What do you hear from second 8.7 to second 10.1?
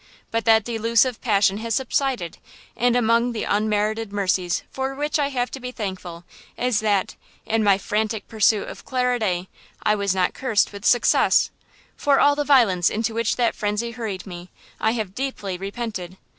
Clara Day, I